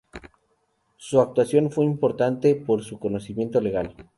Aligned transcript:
Su 0.97 1.21
actuación 1.21 1.69
fue 1.69 1.85
importante 1.85 2.55
por 2.55 2.81
su 2.83 2.97
conocimiento 2.97 3.61
legal. 3.61 3.93